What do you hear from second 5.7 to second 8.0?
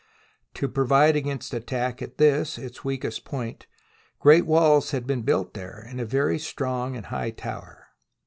and a very strong and high tower.